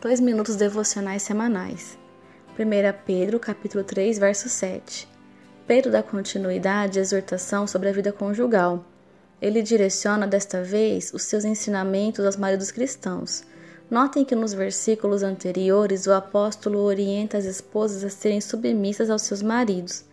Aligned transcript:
Dois 0.00 0.18
minutos 0.18 0.56
devocionais 0.56 1.22
semanais. 1.22 1.98
1 2.58 3.04
Pedro, 3.04 3.38
capítulo 3.38 3.84
3, 3.84 4.18
verso 4.18 4.48
7. 4.48 5.06
Pedro 5.66 5.92
dá 5.92 6.02
continuidade 6.02 6.98
à 6.98 7.02
exortação 7.02 7.66
sobre 7.66 7.90
a 7.90 7.92
vida 7.92 8.10
conjugal. 8.10 8.82
Ele 9.42 9.60
direciona 9.60 10.26
desta 10.26 10.62
vez 10.62 11.12
os 11.12 11.24
seus 11.24 11.44
ensinamentos 11.44 12.24
aos 12.24 12.36
maridos 12.36 12.70
cristãos. 12.70 13.44
Notem 13.90 14.24
que 14.24 14.34
nos 14.34 14.54
versículos 14.54 15.22
anteriores 15.22 16.06
o 16.06 16.14
apóstolo 16.14 16.78
orienta 16.78 17.36
as 17.36 17.44
esposas 17.44 18.02
a 18.02 18.08
serem 18.08 18.40
submissas 18.40 19.10
aos 19.10 19.20
seus 19.20 19.42
maridos. 19.42 20.06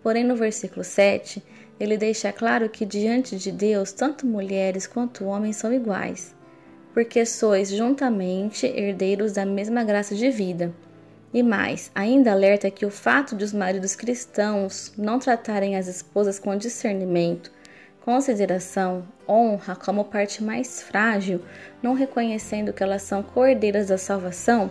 Porém, 0.00 0.22
no 0.22 0.36
versículo 0.36 0.84
7, 0.84 1.42
ele 1.80 1.96
deixa 1.96 2.32
claro 2.32 2.68
que 2.68 2.86
diante 2.86 3.36
de 3.36 3.50
Deus, 3.50 3.90
tanto 3.90 4.28
mulheres 4.28 4.86
quanto 4.86 5.24
homens 5.24 5.56
são 5.56 5.72
iguais 5.72 6.32
porque 6.94 7.26
sois 7.26 7.70
juntamente 7.70 8.64
herdeiros 8.64 9.32
da 9.32 9.44
mesma 9.44 9.82
graça 9.82 10.14
de 10.14 10.30
vida. 10.30 10.72
E 11.34 11.42
mais, 11.42 11.90
ainda 11.92 12.30
alerta 12.30 12.70
que 12.70 12.86
o 12.86 12.90
fato 12.90 13.34
de 13.34 13.42
os 13.42 13.52
maridos 13.52 13.96
cristãos 13.96 14.92
não 14.96 15.18
tratarem 15.18 15.76
as 15.76 15.88
esposas 15.88 16.38
com 16.38 16.56
discernimento, 16.56 17.50
consideração, 18.04 19.04
honra 19.28 19.74
como 19.74 20.04
parte 20.04 20.44
mais 20.44 20.80
frágil, 20.80 21.40
não 21.82 21.94
reconhecendo 21.94 22.72
que 22.72 22.84
elas 22.84 23.02
são 23.02 23.24
cordeiras 23.24 23.88
da 23.88 23.98
salvação, 23.98 24.70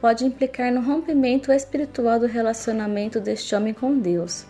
pode 0.00 0.24
implicar 0.24 0.72
no 0.72 0.80
rompimento 0.80 1.52
espiritual 1.52 2.18
do 2.18 2.26
relacionamento 2.26 3.20
deste 3.20 3.54
homem 3.54 3.74
com 3.74 3.98
Deus, 3.98 4.46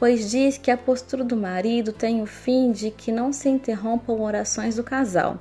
pois 0.00 0.28
diz 0.28 0.58
que 0.58 0.72
a 0.72 0.76
postura 0.76 1.22
do 1.22 1.36
marido 1.36 1.92
tem 1.92 2.20
o 2.20 2.26
fim 2.26 2.72
de 2.72 2.90
que 2.90 3.12
não 3.12 3.32
se 3.32 3.48
interrompam 3.48 4.20
orações 4.20 4.74
do 4.74 4.82
casal. 4.82 5.38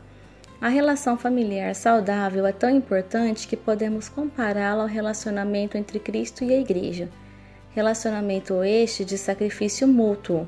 A 0.62 0.70
relação 0.70 1.18
familiar 1.18 1.76
saudável 1.76 2.46
é 2.46 2.52
tão 2.54 2.70
importante 2.70 3.48
que 3.48 3.58
podemos 3.58 4.08
compará-la 4.08 4.84
ao 4.84 4.90
relacionamento 4.90 5.78
entre 5.78 6.00
Cristo 6.00 6.44
e 6.44 6.54
a 6.54 6.60
Igreja. 6.60 7.10
Relacionamento 7.72 8.64
este 8.64 9.04
de 9.04 9.18
sacrifício 9.18 9.86
mútuo, 9.86 10.48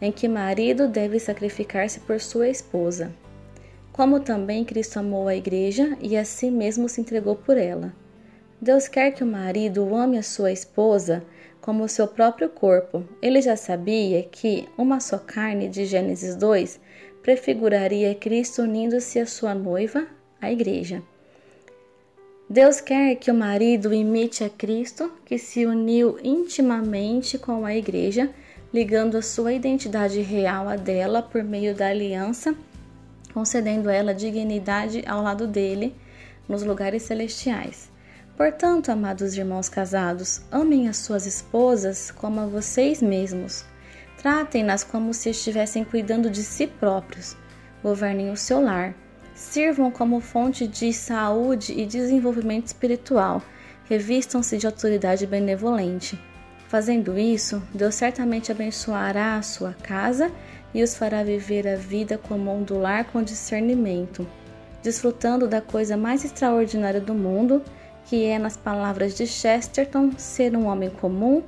em 0.00 0.10
que 0.10 0.26
marido 0.26 0.88
deve 0.88 1.20
sacrificar-se 1.20 2.00
por 2.00 2.20
sua 2.20 2.48
esposa. 2.48 3.12
Como 3.92 4.18
também 4.18 4.64
Cristo 4.64 4.98
amou 4.98 5.28
a 5.28 5.36
Igreja 5.36 5.96
e 6.00 6.16
a 6.16 6.24
si 6.24 6.50
mesmo 6.50 6.88
se 6.88 7.00
entregou 7.00 7.36
por 7.36 7.56
ela. 7.56 7.94
Deus 8.60 8.88
quer 8.88 9.12
que 9.12 9.22
o 9.22 9.26
marido 9.26 9.94
ame 9.94 10.18
a 10.18 10.22
sua 10.22 10.50
esposa 10.50 11.24
como 11.60 11.84
o 11.84 11.88
seu 11.88 12.08
próprio 12.08 12.48
corpo. 12.48 13.04
Ele 13.22 13.40
já 13.40 13.56
sabia 13.56 14.22
que 14.24 14.68
uma 14.76 14.98
só 14.98 15.16
carne 15.16 15.68
de 15.68 15.86
Gênesis 15.86 16.34
2 16.34 16.80
prefiguraria 17.24 18.14
Cristo 18.14 18.60
unindo-se 18.60 19.18
à 19.18 19.24
sua 19.24 19.54
noiva, 19.54 20.06
a 20.38 20.52
igreja. 20.52 21.02
Deus 22.50 22.82
quer 22.82 23.16
que 23.16 23.30
o 23.30 23.34
marido 23.34 23.94
imite 23.94 24.44
a 24.44 24.50
Cristo, 24.50 25.10
que 25.24 25.38
se 25.38 25.64
uniu 25.64 26.18
intimamente 26.22 27.38
com 27.38 27.64
a 27.64 27.74
igreja, 27.74 28.30
ligando 28.72 29.16
a 29.16 29.22
sua 29.22 29.54
identidade 29.54 30.20
real 30.20 30.68
à 30.68 30.76
dela 30.76 31.22
por 31.22 31.42
meio 31.42 31.74
da 31.74 31.88
aliança, 31.88 32.54
concedendo 33.32 33.88
ela 33.88 34.12
dignidade 34.12 35.02
ao 35.06 35.22
lado 35.22 35.46
dele 35.46 35.94
nos 36.46 36.62
lugares 36.62 37.04
celestiais. 37.04 37.90
Portanto, 38.36 38.90
amados 38.90 39.34
irmãos 39.34 39.70
casados, 39.70 40.42
amem 40.52 40.88
as 40.88 40.98
suas 40.98 41.24
esposas 41.24 42.10
como 42.10 42.40
a 42.40 42.46
vocês 42.46 43.00
mesmos. 43.00 43.64
Tratem-nas 44.24 44.82
como 44.82 45.12
se 45.12 45.28
estivessem 45.28 45.84
cuidando 45.84 46.30
de 46.30 46.42
si 46.42 46.66
próprios. 46.66 47.36
Governem 47.82 48.30
o 48.30 48.36
seu 48.38 48.58
lar. 48.58 48.94
Sirvam 49.34 49.90
como 49.90 50.18
fonte 50.18 50.66
de 50.66 50.94
saúde 50.94 51.74
e 51.78 51.84
desenvolvimento 51.84 52.68
espiritual. 52.68 53.42
Revistam-se 53.84 54.56
de 54.56 54.66
autoridade 54.66 55.26
benevolente. 55.26 56.18
Fazendo 56.68 57.18
isso, 57.18 57.62
Deus 57.74 57.96
certamente 57.96 58.50
abençoará 58.50 59.36
a 59.36 59.42
sua 59.42 59.74
casa 59.74 60.32
e 60.72 60.82
os 60.82 60.94
fará 60.94 61.22
viver 61.22 61.68
a 61.68 61.76
vida 61.76 62.16
comum 62.16 62.62
do 62.62 62.78
lar 62.78 63.04
com 63.04 63.22
discernimento, 63.22 64.26
desfrutando 64.82 65.46
da 65.46 65.60
coisa 65.60 65.98
mais 65.98 66.24
extraordinária 66.24 66.98
do 66.98 67.12
mundo, 67.12 67.62
que 68.06 68.24
é, 68.24 68.38
nas 68.38 68.56
palavras 68.56 69.14
de 69.14 69.26
Chesterton, 69.26 70.12
ser 70.16 70.56
um 70.56 70.66
homem 70.66 70.88
comum, 70.88 71.42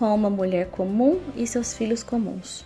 com 0.00 0.14
uma 0.14 0.30
mulher 0.30 0.68
comum 0.70 1.20
e 1.36 1.46
seus 1.46 1.74
filhos 1.74 2.02
comuns. 2.02 2.64